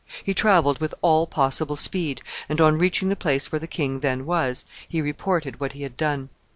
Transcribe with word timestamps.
He 0.23 0.33
traveled 0.33 0.79
with 0.81 0.95
all 1.03 1.27
possible 1.27 1.75
speed, 1.75 2.23
and, 2.49 2.59
on 2.59 2.79
reaching 2.79 3.09
the 3.09 3.15
place 3.15 3.51
where 3.51 3.59
the 3.59 3.67
king 3.67 3.99
then 3.99 4.25
was, 4.25 4.65
he 4.89 4.99
reported 4.99 5.59
what 5.59 5.73
he 5.73 5.83
had 5.83 5.95
done. 5.95 6.29